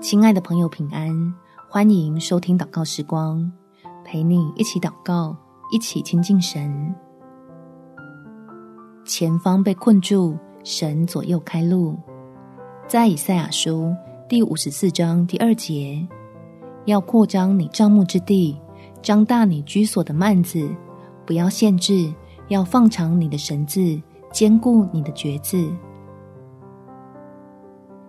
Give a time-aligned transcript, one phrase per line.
[0.00, 1.34] 亲爱的朋友，平安！
[1.68, 3.50] 欢迎收听祷告时光，
[4.04, 5.36] 陪你一起祷告，
[5.72, 6.94] 一起亲近神。
[9.04, 11.98] 前方被困住，神左右开路。
[12.86, 13.92] 在以赛亚书
[14.28, 16.06] 第五十四章第二节，
[16.84, 18.56] 要扩张你帐幕之地，
[19.02, 20.68] 张大你居所的幔子，
[21.26, 22.12] 不要限制，
[22.46, 24.00] 要放长你的绳子，
[24.30, 25.68] 坚固你的橛子。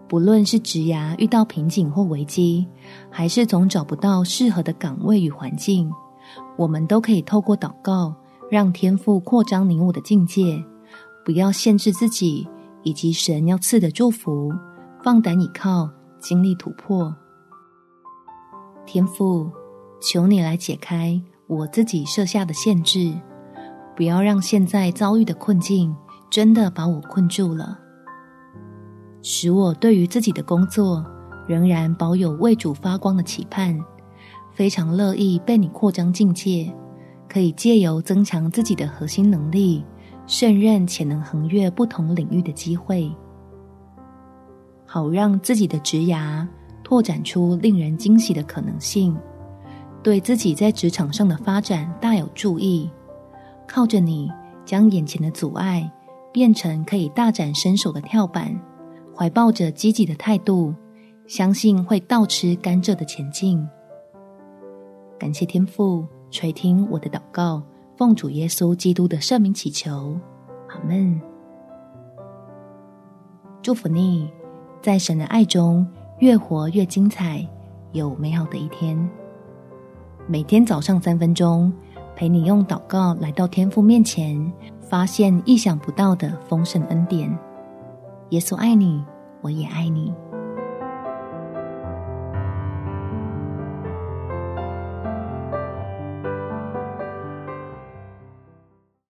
[0.07, 2.67] 不论是职涯遇到瓶颈或危机，
[3.09, 5.91] 还是总找不到适合的岗位与环境，
[6.57, 8.13] 我们都可以透过祷告，
[8.49, 10.63] 让天赋扩张你我的境界，
[11.25, 12.47] 不要限制自己，
[12.83, 14.53] 以及神要赐的祝福，
[15.03, 17.13] 放胆倚靠，经历突破。
[18.85, 19.49] 天赋，
[19.99, 23.11] 求你来解开我自己设下的限制，
[23.95, 25.95] 不要让现在遭遇的困境
[26.29, 27.79] 真的把我困住了。
[29.27, 31.03] 使我对于自己的工作
[31.47, 33.75] 仍然保有为主发光的期盼，
[34.53, 36.71] 非常乐意被你扩张境界，
[37.27, 39.83] 可以借由增强自己的核心能力，
[40.27, 43.11] 胜任且能横越不同领域的机会，
[44.85, 46.47] 好让自己的职涯
[46.83, 49.17] 拓展出令人惊喜的可能性，
[50.03, 52.87] 对自己在职场上的发展大有助益。
[53.67, 54.29] 靠着你，
[54.63, 55.91] 将眼前的阻碍
[56.31, 58.55] 变成可以大展身手的跳板。
[59.15, 60.73] 怀抱着积极的态度，
[61.25, 63.65] 相信会倒吃甘蔗的前进。
[65.17, 67.63] 感谢天父垂听我的祷告，
[67.95, 70.19] 奉主耶稣基督的圣名祈求，
[70.67, 71.21] 阿门。
[73.61, 74.29] 祝福你，
[74.81, 75.87] 在神的爱中
[76.19, 77.47] 越活越精彩，
[77.93, 79.09] 有美好的一天。
[80.27, 81.71] 每天早上三分钟，
[82.17, 87.33] 陪你用祷告来到天父面前，发现意想不到的丰盛恩典。
[88.35, 89.01] 耶稣爱你，
[89.41, 90.13] 我也爱你。